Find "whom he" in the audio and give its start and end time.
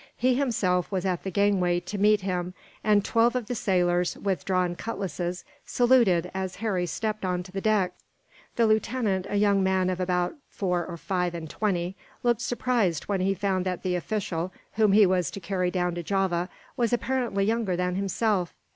14.73-15.05